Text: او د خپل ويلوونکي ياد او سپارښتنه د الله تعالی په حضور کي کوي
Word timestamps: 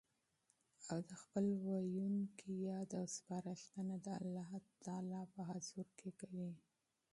او 0.91 0.97
د 1.09 1.11
خپل 1.23 1.45
ويلوونکي 1.65 2.51
ياد 2.69 2.89
او 2.99 3.05
سپارښتنه 3.15 3.95
د 4.05 4.07
الله 4.19 4.51
تعالی 4.85 5.23
په 5.33 5.41
حضور 5.49 5.87
کي 5.99 6.09
کوي 6.19 6.51